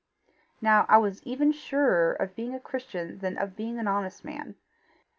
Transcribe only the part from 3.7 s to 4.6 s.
an honest man.